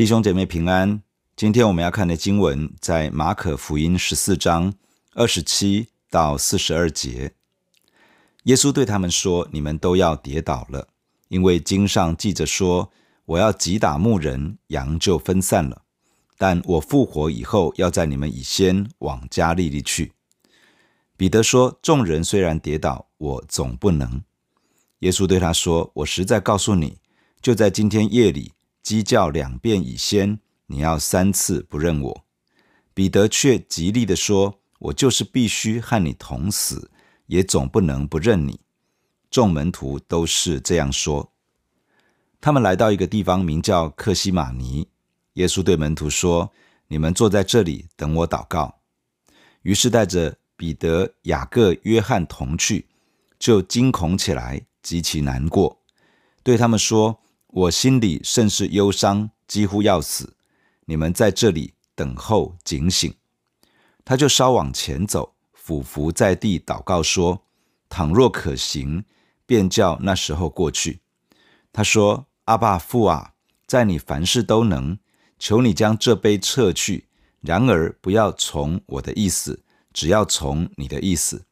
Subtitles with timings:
[0.00, 1.02] 弟兄姐妹平安，
[1.36, 4.72] 今天我们要看的经文在马可福音十四章
[5.12, 7.34] 二十七到四十二节。
[8.44, 10.88] 耶稣对他们说：“你们都要跌倒了，
[11.28, 12.90] 因为经上记着说，
[13.26, 15.82] 我要击打牧人，羊就分散了。
[16.38, 20.14] 但我复活以后，要在你们以先往加利利去。”
[21.18, 24.22] 彼得说：“众人虽然跌倒，我总不能。”
[25.00, 26.96] 耶稣对他说：“我实在告诉你，
[27.42, 32.24] 就在今天夜里。”鸡叫两遍以先，你要三次不认我。
[32.94, 36.90] 彼得却极力地说：“我就是必须和你同死，
[37.26, 38.60] 也总不能不认你。”
[39.30, 41.32] 众门徒都是这样说。
[42.40, 44.88] 他们来到一个地方，名叫克西马尼。
[45.34, 46.50] 耶稣对门徒说
[46.88, 48.80] ：“你们坐在这里，等我祷告。”
[49.62, 52.88] 于是带着彼得、雅各、约翰同去，
[53.38, 55.80] 就惊恐起来，极其难过，
[56.42, 57.19] 对他们说。
[57.52, 60.36] 我心里甚是忧伤，几乎要死。
[60.84, 63.12] 你们在这里等候警醒。
[64.04, 67.46] 他就稍往前走，俯伏在地祷告说
[67.90, 69.04] ：“倘若可行，
[69.46, 71.00] 便叫那时候过去。”
[71.72, 73.34] 他说：“阿爸父啊，
[73.66, 74.98] 在你凡事都能，
[75.38, 77.08] 求你将这杯撤去。
[77.40, 81.46] 然而不要从我的意思，只要从你的意思。”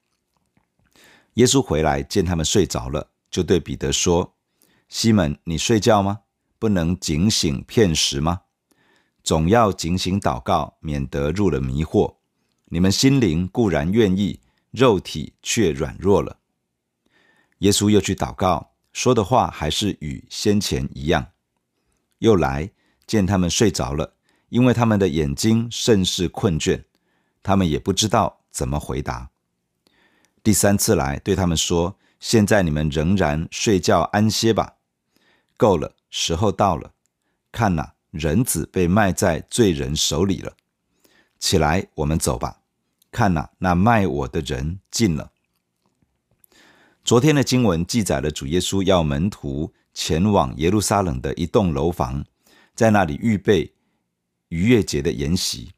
[1.34, 4.36] 耶稣回来见他们睡着了，就对彼得说。
[4.88, 6.20] 西门，你睡觉吗？
[6.58, 8.40] 不能警醒片时吗？
[9.22, 12.16] 总要警醒祷告，免得入了迷惑。
[12.70, 16.38] 你们心灵固然愿意，肉体却软弱了。
[17.58, 21.28] 耶稣又去祷告，说的话还是与先前一样。
[22.20, 22.70] 又来
[23.06, 24.14] 见他们睡着了，
[24.48, 26.84] 因为他们的眼睛甚是困倦，
[27.42, 29.30] 他们也不知道怎么回答。
[30.42, 34.76] 第三次来对他们说：“现在你们仍然睡觉安歇吧。”
[35.58, 36.92] 够了，时候到了。
[37.52, 40.54] 看呐，人子被卖在罪人手里了。
[41.38, 42.60] 起来，我们走吧。
[43.10, 45.32] 看呐，那卖我的人近了。
[47.02, 52.24] 昨天的经文记载了主耶稣要门徒前往耶路撒冷的一栋楼房，
[52.74, 53.74] 在那里预备
[54.50, 55.72] 逾越节的筵席。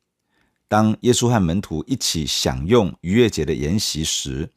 [0.69, 4.51] 当耶稣和门徒一起享用逾越节的筵席时，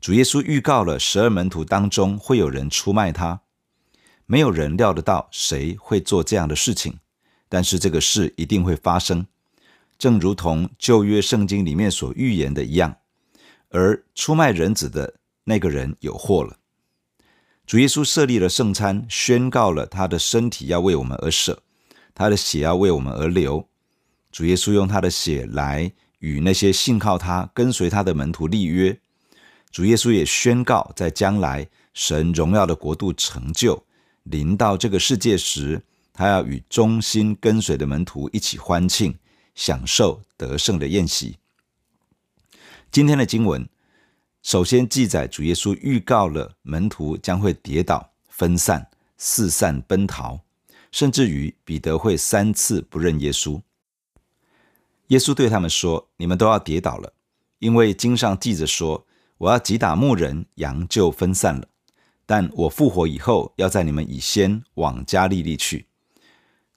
[0.00, 3.42] 主耶稣预告了十二门徒当中会有人出卖他。
[4.26, 6.98] 没有人料得到谁会做这样的事情，
[7.48, 9.26] 但是这个事一定会发生，
[9.98, 12.96] 正如同旧约圣经里面所预言的一样。
[13.70, 15.14] 而出卖人子的
[15.44, 16.58] 那个人有祸了。
[17.66, 21.62] 主耶稣设立了圣餐，宣告了他的身体要为我们而舍，
[22.14, 23.68] 他的血要为我们而流。
[24.30, 28.98] 主耶稣用他的血来与那些信靠他、跟随他的门徒立约。
[29.70, 33.83] 主耶稣也宣告，在将来神荣耀的国度成就。
[34.24, 39.16] 临到这个世界时，他要与忠心跟随的门徒一起欢庆，
[39.54, 41.38] 享受得胜的宴席。
[42.90, 43.68] 今天的经文
[44.42, 50.40] 首先记载主耶稣预告了门徒将会跌倒、分散、四散奔逃，
[50.90, 53.60] 甚至于彼得会三次不认耶稣。
[55.08, 57.12] 耶稣对他们说：“你们都要跌倒了，
[57.58, 59.06] 因为经上记着说，
[59.36, 61.68] 我要击打牧人，羊就分散了。”
[62.26, 65.86] 但我复活以后，要在你们以先往加利利去。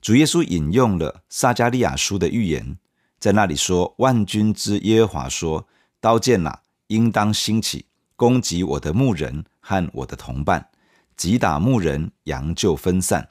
[0.02, 2.78] 主耶稣引用了撒迦利亚书的预言，
[3.20, 5.68] 在那里说：“万军之耶和华说，
[6.00, 7.86] 刀剑哪，应当兴起，
[8.16, 10.70] 攻击我的牧人和我的同伴，
[11.16, 13.30] 击打牧人，羊就分散。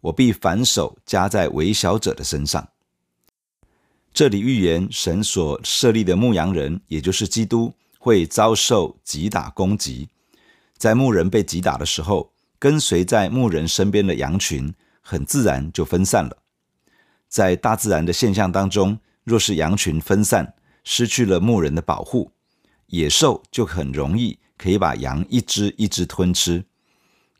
[0.00, 2.68] 我必反手加在微小者的身上。”
[4.12, 10.08] 这里预言神所设立的牧羊人，也就是基督，会遭受击打攻击。
[10.80, 16.38] 在牧人被击打的时候，跟随在牧人身边的羊群很自然就分散了。
[17.28, 22.32] 在大自然的现象当中，若是羊群分散，失去了牧人的保护，
[22.86, 26.64] 野兽就很容易可以把羊一只一只吞吃。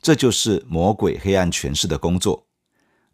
[0.02, 2.46] 这就是魔鬼黑暗权势的工作。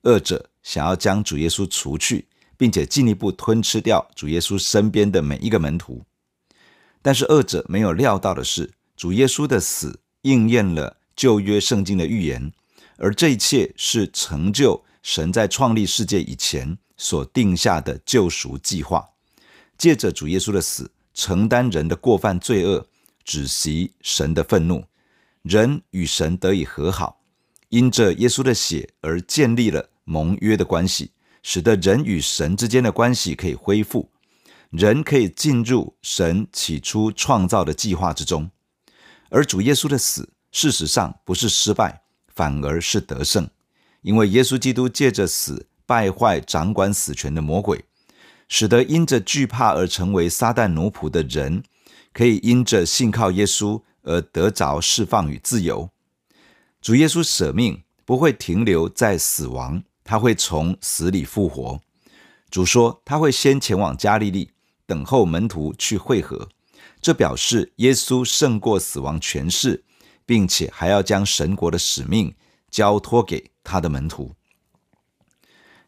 [0.03, 2.27] 恶者想要将主耶稣除去，
[2.57, 6.05] 并且进一步吞吃掉主耶稣身边的每一个门徒。
[7.01, 10.01] 但是恶者没有料到的是，主耶稣的死。
[10.27, 12.53] 应验了旧约圣经的预言，
[12.97, 19.09] 而这一切是成就神在创立世界以前所定下的救赎计划。
[19.79, 22.89] 借着主耶稣的死，承担人的过犯罪恶，
[23.25, 24.85] 止息神的愤怒，
[25.43, 27.21] 人与神得以和好。
[27.69, 31.13] 因着耶稣的血而建立了盟约的关系，
[31.43, 34.11] 使得人与神之间的关系可以恢复，
[34.71, 38.51] 人可以进入神起初创造的计划之中。
[39.31, 42.03] 而主耶稣的死，事实上不是失败，
[42.35, 43.49] 反而是得胜，
[44.03, 47.85] 因为耶稣基督借着死败坏掌管死权的魔鬼，
[48.49, 51.63] 使得因着惧怕而成为撒旦奴仆的人，
[52.13, 55.91] 可以因着信靠耶稣而得着释放与自由。
[56.81, 61.81] 主耶稣舍命不会停留在死亡，他会从死里复活。
[62.49, 64.53] 主说他会先前往加利利，
[64.87, 66.49] 等候门徒去会合。
[67.07, 69.85] 这表示耶稣胜过死亡权势，
[70.25, 72.35] 并且还要将神国的使命
[72.69, 74.35] 交托给他的门徒。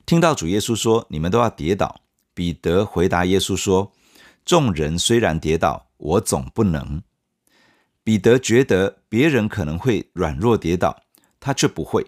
[0.07, 2.03] 听到主耶稣说：“你们都要跌倒。”
[2.35, 3.91] 彼得回答耶稣说
[4.47, 7.03] ：“众人虽然跌倒，我总不能。”
[8.05, 11.03] 彼得觉得别人可能会软弱跌倒，
[11.41, 12.05] 他却不会；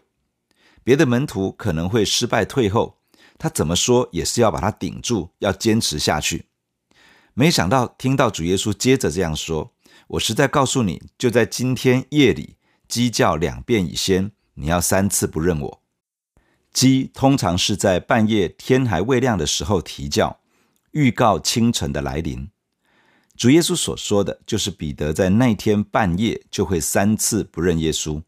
[0.85, 3.01] 别的门徒可能会失败退后，
[3.37, 6.50] 他怎么说也是要把他顶住，要坚持下去。
[7.41, 9.73] 没想到听到主耶稣接着这样说
[10.09, 12.57] ：“我实在告诉你，就在今天夜里，
[12.87, 15.83] 鸡叫两遍以先，你要三次不认我。”
[16.71, 20.41] 鸡通常是在半夜天还未亮的时候啼叫，
[20.91, 22.51] 预告清晨的来临。
[23.39, 28.23] 主耶稣所说的就是彼得在那天半夜就会三次不认耶稣。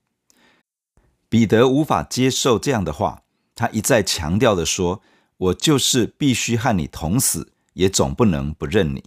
[1.29, 3.25] 彼得无法接受这样的话，
[3.55, 5.03] 他一再强调的说
[5.37, 9.05] ：“我就是必须和你同死，也总不能不认你。”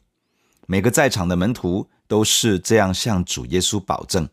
[0.67, 4.29] 每个在场的门徒都是这样向主耶稣保证。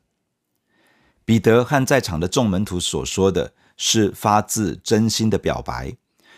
[1.24, 3.54] 彼得和在场的众门徒所说的。
[3.74, 5.96] 是发自真心的表白，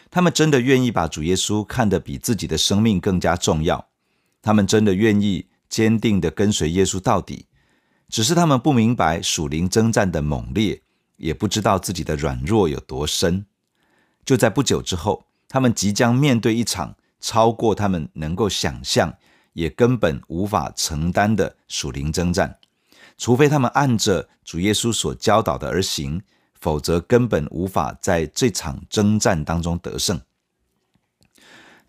[0.09, 3.89] 他们真的愿意把主耶稣看得比自己的生命更加重要，
[4.41, 7.47] 他们真的愿意坚定地跟随耶稣到底。
[8.09, 10.81] 只是他们不明白属灵征战的猛烈，
[11.17, 13.45] 也不知道自己的软弱有多深。
[14.25, 19.15] 就在不久之后，他们即将面对一场超过他们能够想象，
[19.55, 22.59] 也根本无法承担的属灵征战，
[23.17, 26.23] 除非他们按着主耶稣所教导的而行。
[26.61, 30.19] 否则根本无法在这场征战当中得胜。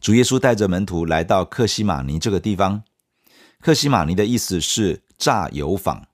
[0.01, 2.83] 主耶稣带着门徒来到克西马尼这个地方。
[3.61, 6.05] 克西马尼的意思是榨油坊，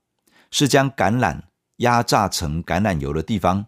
[0.52, 1.42] 是将橄榄
[1.78, 3.66] 压榨成橄榄油的地方。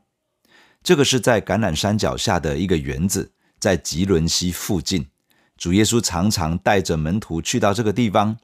[0.84, 5.08] 这个是在橄榄山脚下的一个园子，在汲沦溪附近。
[5.64, 8.38] 主耶稣常常带着门徒去到这个地方。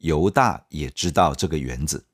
[0.00, 2.04] 犹大也知道这个园子。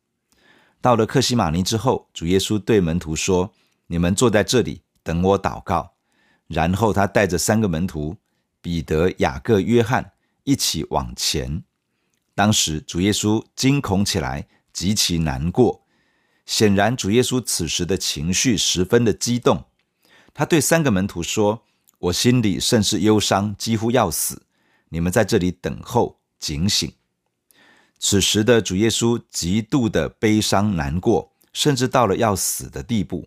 [0.80, 3.52] 到了克西马尼之后，主耶稣对门徒说。
[3.88, 5.94] 你们坐在这里等我祷告。
[6.46, 8.16] 然后他带着三个门徒
[8.60, 10.12] 彼得、雅各、约翰
[10.44, 11.64] 一起往前。
[12.36, 15.82] 当时主耶稣惊恐起来，极其难过。
[16.46, 19.64] 显然，主耶稣此时的情绪十分的激动。
[20.32, 21.64] 他对三个门徒说
[21.98, 24.40] ：“我心里甚是忧伤，几乎要死。
[24.92, 26.92] 你们在这里等候，警醒。”
[27.98, 33.26] 此时的主耶稣极度的悲伤难过，甚至到了要死的地步。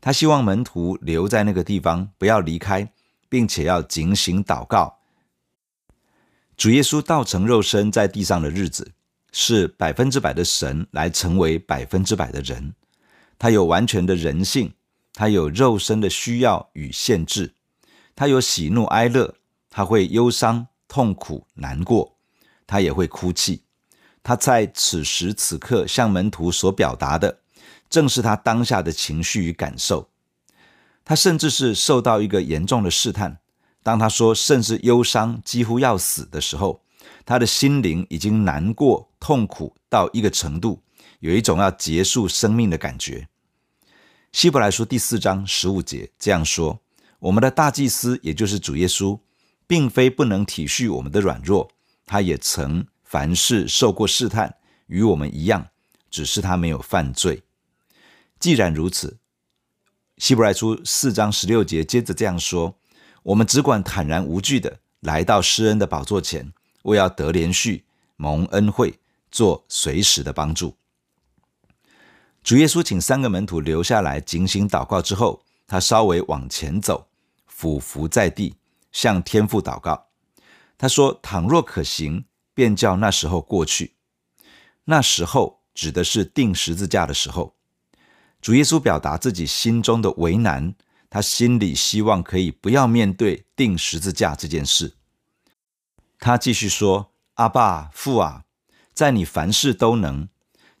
[0.00, 2.92] 他希望门徒留在那个地方，不要离开，
[3.28, 4.98] 并且要警醒祷告。
[6.56, 8.92] 主耶稣道成肉身在地上的日子，
[9.32, 12.74] 是百分之百的神来成为百分之百的人。
[13.38, 14.74] 他有完全的人性，
[15.14, 17.54] 他有肉身的需要与限制，
[18.14, 19.34] 他有喜怒哀乐，
[19.70, 22.18] 他会忧伤、痛苦、难过，
[22.66, 23.62] 他也会哭泣。
[24.22, 27.38] 他在此时此刻向门徒所表达的。
[27.88, 30.10] 正是他当下的情绪与感受，
[31.02, 33.38] 他甚至是受到一个严重的试探。
[33.82, 36.82] 当他说甚至忧伤，几乎要死的时候，
[37.24, 40.82] 他的心灵已经难过、痛苦到一个程度，
[41.20, 43.28] 有一种要结束生命的感觉。
[44.30, 46.80] 希伯来书第四章十五节这样说
[47.20, 49.18] ：“我们的大祭司，也就是主耶稣，
[49.66, 51.70] 并非不能体恤我们的软弱，
[52.06, 55.68] 他也曾凡事受过试探，与我们一样，
[56.10, 57.42] 只是他没有犯罪。”
[58.38, 59.18] 既然如此，
[60.18, 62.76] 希伯来书四章十六节接着这样说
[63.22, 66.52] ：“我们只管坦然无惧的来到施恩的宝座前，
[66.82, 67.82] 为要得怜恤、
[68.16, 68.98] 蒙恩惠、
[69.30, 70.76] 做随时的帮助。”
[72.42, 77.06] 主耶稣请三个门徒留下来警醒祷告之后，他稍微往前走，
[77.46, 78.56] 俯伏在地，
[78.92, 80.08] 向天父祷告。
[80.78, 83.96] 他说：“倘若可行，便叫那时候过去。”
[84.84, 87.56] 那时候指的是钉十字架的时候。
[88.40, 90.74] 主耶稣表达自己心中的为难，
[91.08, 94.94] 他心里希望可以不要面对钉十字架这件事。
[96.18, 98.44] 他继续说：“阿爸父啊，
[98.92, 100.28] 在你凡事都能，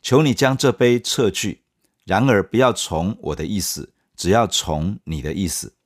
[0.00, 1.62] 求你将这杯撤去。
[2.04, 5.76] 然而不要从我的意思，只要从你的意思。”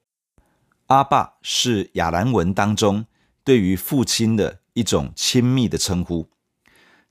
[0.87, 3.07] 阿爸是亚兰文当中
[3.43, 6.31] 对于父亲的一种亲密的称呼。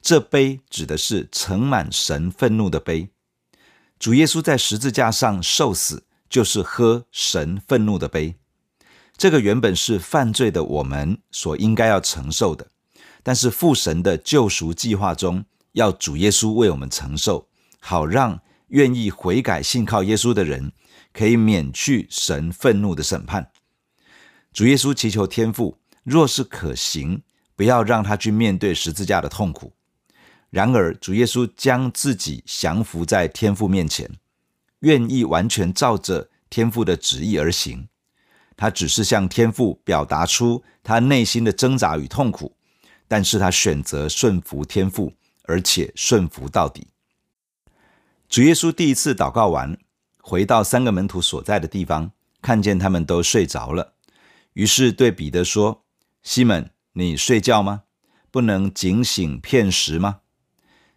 [0.02, 3.10] 这杯指的是盛满神愤怒的杯。
[4.00, 8.36] 主耶稣在十字架上受死，就是喝神愤怒的杯。
[9.18, 12.68] 这个原本是犯罪的我们所应该要承受的，
[13.24, 20.72] 但是父神的救赎计划中，要主耶稣为我们承受，好让愿意悔改信靠耶稣的人，
[21.12, 23.52] 可以免去神愤怒的审判。
[24.56, 27.22] 主耶稣祈求天父，若是可行，
[27.58, 29.74] 不要让他去面对十字架的痛苦。
[30.50, 34.10] 然而，主耶稣将自己降服在天父面前，
[34.80, 37.90] 愿意完全照着天父的旨意而行。
[38.56, 42.56] 他只是向天父表达出他内心的挣扎与痛苦，
[43.10, 45.12] 但是他选择顺服天父，
[45.44, 46.88] 而且顺服到底。
[48.30, 49.78] 主耶稣第一次祷告完，
[50.22, 53.95] 回到三个门徒所在的地方，看见他们都睡着了，
[54.56, 55.84] 于是对彼得说
[56.24, 57.84] ：“西门，你睡觉吗？
[58.32, 60.22] 不能警醒片时吗？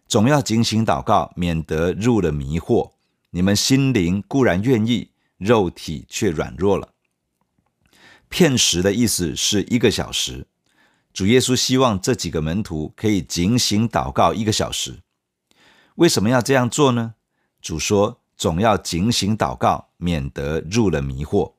[0.07, 2.93] 总要警醒祷告，免得入了迷惑。
[3.31, 6.93] 你们心灵固然愿意，肉体却软弱了。”
[8.29, 10.47] 片时的意思是一个小时。
[11.11, 15.01] 主耶稣希望这几个门徒可以警醒祷告一个小时。
[15.95, 17.15] 为什么要这样做呢？
[17.61, 21.55] 主说：“总要警醒祷告，免得入了迷惑。”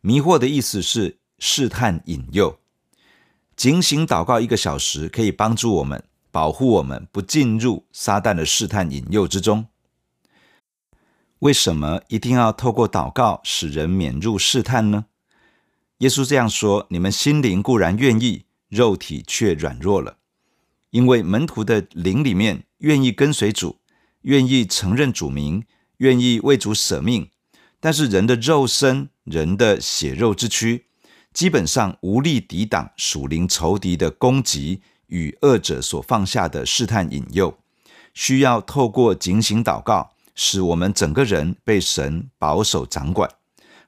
[0.00, 2.58] 迷惑的意思是试探、引诱。
[3.56, 9.66] 警醒祷告一个小时，可以帮助我们保护我们不进入撒旦的试探、引诱之中。
[11.40, 15.06] 为什么一定要透过祷告使人免入试探呢？
[15.98, 20.18] 耶稣这样说：“你们心灵固然愿意，肉体却软弱了。
[20.90, 23.80] 因为门徒的灵里面愿意跟随主，
[24.22, 25.64] 愿意承认主名，
[25.98, 27.30] 愿意为主舍命，
[27.80, 30.86] 但是人的肉身、人的血肉之躯，
[31.32, 37.58] 基本上无力抵挡属灵仇敌的攻击与恶者所放下的试探引诱，
[38.14, 43.30] 需要透过警醒祷告，使我们整个人被神保守掌管。”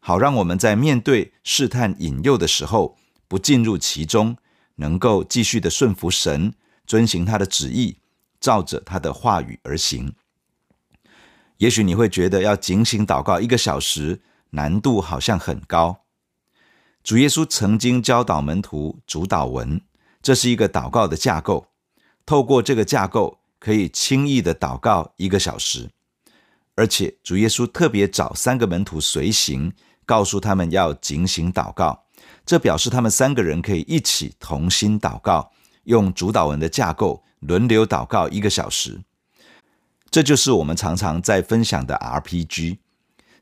[0.03, 2.97] 好让我们在面对试探引诱的时候，
[3.29, 4.35] 不进入其中，
[4.77, 6.55] 能够继续的顺服神，
[6.87, 7.99] 遵行他的旨意，
[8.41, 10.15] 照着他的话语而行。
[11.61, 16.05] 也许你会觉得要警醒祷告一个小时，难度好像很高。
[17.05, 19.81] 主耶稣曾经教导门徒主祷文，
[20.21, 21.69] 这是一个祷告的架构。
[22.25, 25.91] 透过这个架构，可以轻易的祷告一个小时。
[26.77, 29.73] 而且主耶稣特别找三个门徒随行。
[30.07, 32.07] 告诉他们要警醒祷告，
[32.45, 35.53] 这表示他们三个人可以一起同心祷告，
[35.85, 39.01] 用主祷文的架构轮流祷告一个小时。
[40.11, 42.79] 这就是我们常常在分享的 RPG，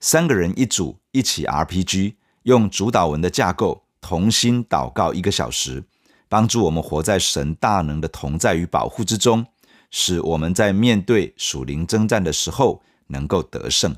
[0.00, 5.84] 三个人一组，一起 RPG，用主祷文的架构同心祷告一个小时，
[6.28, 9.46] 帮助我们活在神大能的同在与保护之中，
[9.90, 13.96] 使我们在面对属灵征战的时候能够得胜。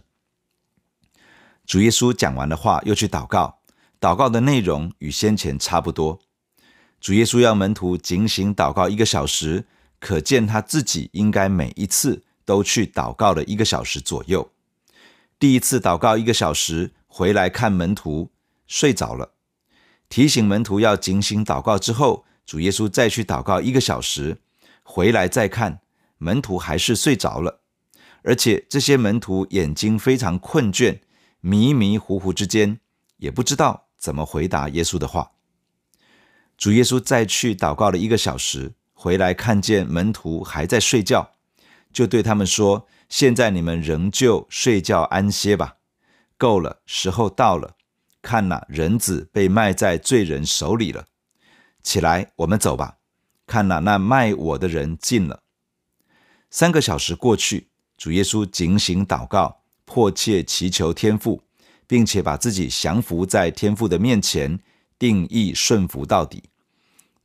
[1.66, 3.58] 主耶稣讲完的话，又去祷告。
[4.00, 6.20] 祷告的内容与先前差不多。
[7.00, 9.66] 主耶稣要门徒警醒祷告一个小时，
[9.98, 14.50] 可见他自己应该每一次都去祷告了一个小时左右。
[15.38, 18.33] 第一次祷告一个小时，回来看门徒
[18.66, 19.35] 睡着了，
[20.09, 24.38] 提醒门徒要警醒祷告之后，主耶稣再去祷告一个小时，
[24.83, 25.78] 回来再看
[26.19, 27.61] 门徒还是睡着了，
[28.25, 30.99] 而且这些门徒眼睛非常困倦。
[31.40, 32.80] 迷迷糊糊之间，
[33.19, 35.30] 也不知道怎么回答耶稣的话。
[36.59, 41.30] 主耶稣再去祷告了一个小时，回来看见门徒还在睡觉，
[41.92, 45.76] 就对他们说：“现在你们仍旧睡觉安歇吧，
[46.37, 47.76] 够了，时候到了。
[48.23, 51.06] 看哪，人子被卖在罪人手里了。
[51.82, 52.99] 起来，我们走吧。
[53.47, 55.42] 看哪，那卖我的人近了。”
[56.50, 59.61] 三个小时过去，主耶稣警醒祷告。
[59.85, 61.42] 迫切祈求天父，
[61.88, 64.61] 并且把自己降服在天父的面前，
[64.97, 66.44] 定义顺服到底。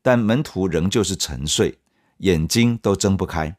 [0.01, 1.77] 但门徒仍旧是沉睡，
[2.17, 3.55] 眼睛都睁不开。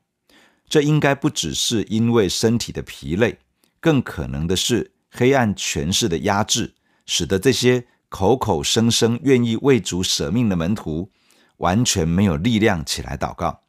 [0.69, 3.39] 这应该不只是因为身体的疲累，
[3.81, 6.75] 更可能的是黑暗权势的压制，
[7.07, 11.11] 使得这些口口声声愿意为主舍命的门徒，
[11.59, 13.63] 完全没有力量起来祷告。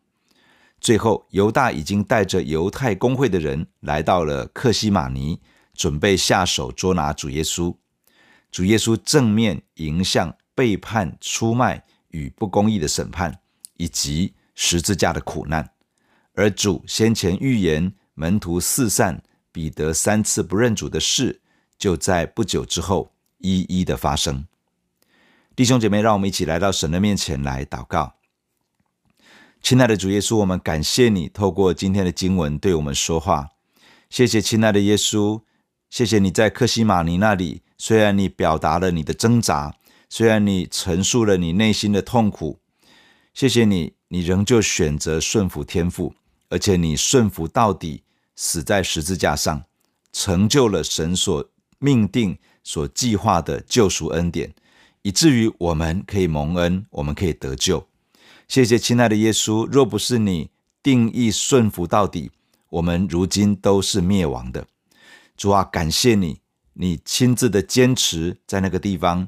[0.80, 5.39] 最后，犹大已经带着犹太公会的人来到了克西马尼，
[5.74, 7.75] 准备下手捉拿主耶稣。
[8.51, 13.39] 主耶稣正面迎向背叛、出卖与不公义的审判，
[13.77, 15.72] 以及十字架的苦难。
[16.38, 21.41] 而主先前预言门徒四散、彼得三次不认主的事，
[21.79, 24.46] 就在不久之后一一的发生。
[25.56, 28.13] 弟兄姐妹，让我们一起来到神的面前来祷告。
[29.63, 33.50] 亲爱的主耶稣，我们感谢你透过今天的经文对我们说话。
[34.08, 35.41] 谢谢亲爱的耶稣，
[35.89, 39.74] 谢谢你在克西马尼那里，虽然你表达了你的挣扎，
[40.08, 42.60] 虽然你陈述了你内心的痛苦，
[43.34, 46.13] 谢谢你，你仍旧选择顺服天父，
[46.50, 48.04] 而且你顺服到底，
[48.36, 49.63] 死在十字架上，
[50.13, 51.50] 成就了神所
[51.80, 54.54] 命定、所计划的救赎恩典，
[55.01, 57.88] 以至于我们可以蒙恩，我们可以得救。
[58.48, 60.51] 谢谢亲爱的耶稣，若不是你
[60.82, 62.32] 定义顺服到底，
[62.70, 64.66] 我们如今都是灭亡的。
[65.36, 66.39] 主啊，感谢你，
[66.74, 69.27] 你亲自的坚持在那个地方，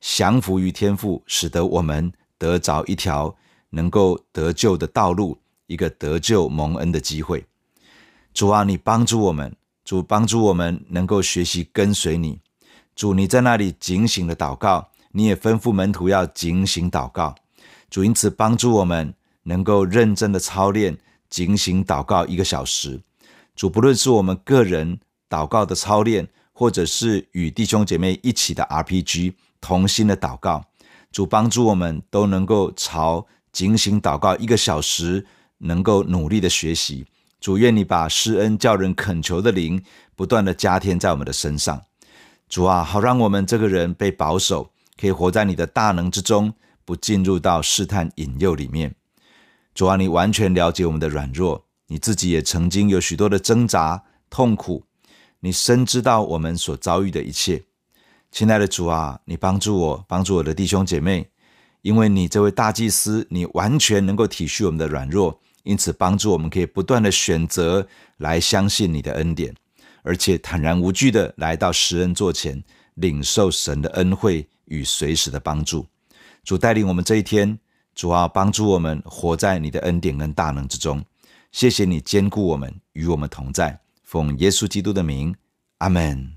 [0.00, 3.36] 降服于天父，使得我们得着一条
[3.70, 5.38] 能够得救的道路，
[5.70, 7.46] 一个得救蒙恩的机会。
[8.34, 12.40] 主啊，你帮助我们，主帮助我们能够学习跟随你。
[12.96, 17.36] 主，你在那里警醒的祷告，你也吩咐门徒要警醒祷告。
[17.88, 20.98] 主因此帮助我们能够认真的操练
[21.28, 23.00] 警醒祷告一个小时。
[23.54, 24.98] 主，不论是我们个人
[25.28, 30.64] 祷告的操练，或者是与弟兄姐妹一起的 RPG 同心的祷告，
[31.12, 35.26] 主帮助我们都能够朝警醒祷告一个小时，
[35.60, 37.06] 能够努力的学习。
[37.40, 39.82] 主，愿你把施恩叫人恳求的灵
[40.14, 41.80] 不断的加添在我们的身上。
[42.48, 46.52] 主啊，好让我们这个人被保守，可以活在你的大能之中。
[46.82, 48.96] 不进入到试探引诱里面，
[49.74, 54.82] 主啊，你完全了解我们的软弱，你自己也曾经有许多的挣扎、痛苦，
[55.38, 57.62] 你深知道我们所遭遇的一切。
[58.32, 61.30] 亲爱的主啊，你帮助我，帮助我的弟兄姐妹，
[61.82, 67.86] 因为你这位大祭司，你完全能够体恤我们的软弱，因此帮助我们可以不断的选择
[68.18, 69.54] 来相信你的恩典，
[70.02, 72.62] 而且坦然无惧的来到施恩座前，
[72.94, 75.86] 领受神的恩惠与随时的帮助。
[76.42, 77.58] 主带领我们这一天，
[77.94, 81.04] 主啊，帮助我们活在你的恩典跟大能之中。
[81.52, 83.80] 谢谢你兼顾我们，与我们同在。
[84.02, 85.34] 奉耶稣基督的名，
[85.78, 86.32] 阿门。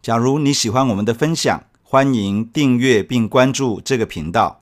[0.00, 4.61] 假如你喜欢我们的分享，欢迎订阅并关注这个频道。